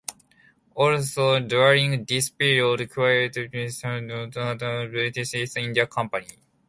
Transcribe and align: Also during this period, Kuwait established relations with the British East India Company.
Also 0.73 1.39
during 1.39 2.05
this 2.05 2.27
period, 2.31 2.79
Kuwait 2.89 3.37
established 3.53 3.53
relations 3.53 4.35
with 4.35 4.59
the 4.59 4.89
British 4.91 5.33
East 5.35 5.57
India 5.57 5.85
Company. 5.85 6.39